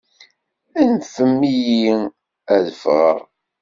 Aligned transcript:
Anfem-iyi 0.81 1.93
ad 2.55 2.65
ffɣeɣ! 2.81 3.17